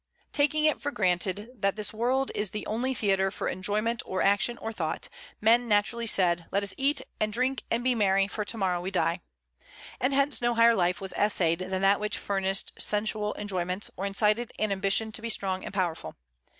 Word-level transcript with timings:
Taking 0.33 0.65
it 0.65 0.81
for 0.81 0.89
granted 0.89 1.61
that 1.61 1.75
this 1.75 1.93
world 1.93 2.31
is 2.33 2.49
the 2.49 2.65
only 2.65 2.95
theatre 2.95 3.29
for 3.29 3.47
enjoyment, 3.47 4.01
or 4.03 4.23
action, 4.23 4.57
or 4.57 4.73
thought, 4.73 5.09
men 5.39 5.67
naturally 5.67 6.07
said, 6.07 6.47
"Let 6.49 6.63
us 6.63 6.73
eat 6.75 7.03
and 7.19 7.31
drink 7.31 7.61
and 7.69 7.83
be 7.83 7.93
merry, 7.93 8.27
for 8.27 8.43
to 8.43 8.57
morrow 8.57 8.81
we 8.81 8.89
die." 8.89 9.21
And 9.99 10.11
hence 10.11 10.41
no 10.41 10.55
higher 10.55 10.75
life 10.75 11.01
was 11.01 11.13
essayed 11.13 11.59
than 11.59 11.83
that 11.83 11.99
which 11.99 12.17
furnished 12.17 12.73
sensual 12.81 13.35
enjoyments, 13.37 13.91
or 13.95 14.07
incited 14.07 14.51
an 14.57 14.71
ambition 14.71 15.11
to 15.11 15.21
be 15.21 15.29
strong 15.29 15.63
and 15.63 15.71
powerful. 15.71 16.15